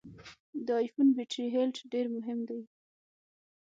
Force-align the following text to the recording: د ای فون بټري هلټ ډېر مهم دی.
د 0.65 0.67
ای 0.79 0.87
فون 0.93 1.07
بټري 1.17 1.45
هلټ 1.55 1.77
ډېر 1.91 2.05
مهم 2.15 2.39
دی. 2.49 2.61